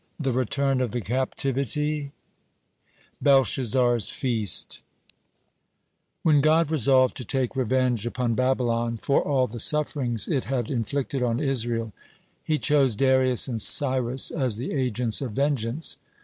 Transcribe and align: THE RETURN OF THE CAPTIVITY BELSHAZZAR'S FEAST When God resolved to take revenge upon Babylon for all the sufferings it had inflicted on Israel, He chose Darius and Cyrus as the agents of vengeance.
THE 0.19 0.31
RETURN 0.33 0.81
OF 0.81 0.93
THE 0.93 1.01
CAPTIVITY 1.01 2.11
BELSHAZZAR'S 3.21 4.09
FEAST 4.09 4.81
When 6.23 6.41
God 6.41 6.71
resolved 6.71 7.15
to 7.17 7.23
take 7.23 7.55
revenge 7.55 8.07
upon 8.07 8.33
Babylon 8.33 8.97
for 8.97 9.21
all 9.21 9.45
the 9.45 9.59
sufferings 9.59 10.27
it 10.27 10.45
had 10.45 10.71
inflicted 10.71 11.21
on 11.21 11.39
Israel, 11.39 11.93
He 12.43 12.57
chose 12.57 12.95
Darius 12.95 13.47
and 13.47 13.61
Cyrus 13.61 14.31
as 14.31 14.57
the 14.57 14.71
agents 14.73 15.21
of 15.21 15.33
vengeance. 15.33 15.97